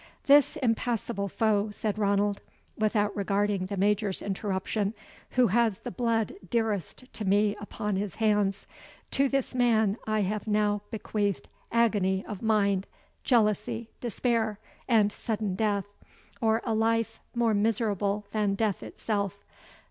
[0.25, 2.41] "This impassible foe," said Ranald,
[2.75, 4.95] without regarding the Major's interruption,
[5.37, 8.65] "who has the blood dearest to me upon his hands
[9.11, 12.87] to this man I have now bequeathed agony of mind,
[13.23, 15.85] jealousy, despair, and sudden death,
[16.41, 19.45] or a life more miserable than death itself.